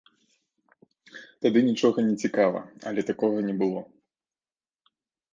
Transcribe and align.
Тады 1.45 1.59
нічога 1.67 2.05
не 2.07 2.15
цікава, 2.23 2.61
але 2.93 3.01
такога 3.09 3.37
не 3.49 3.55
было. 3.61 3.81